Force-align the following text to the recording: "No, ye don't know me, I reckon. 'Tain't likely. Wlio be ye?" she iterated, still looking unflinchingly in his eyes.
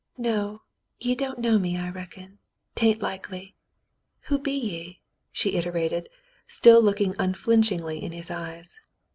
"No, 0.17 0.63
ye 0.99 1.13
don't 1.13 1.37
know 1.37 1.59
me, 1.59 1.77
I 1.77 1.87
reckon. 1.91 2.39
'Tain't 2.73 3.03
likely. 3.03 3.53
Wlio 4.25 4.41
be 4.41 4.51
ye?" 4.51 4.99
she 5.31 5.53
iterated, 5.55 6.09
still 6.47 6.81
looking 6.81 7.13
unflinchingly 7.19 8.03
in 8.03 8.11
his 8.11 8.31
eyes. 8.31 8.79